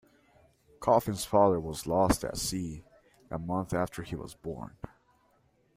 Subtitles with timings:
[0.79, 2.83] Coffin's father was lost at sea
[3.29, 4.75] a month after he was born.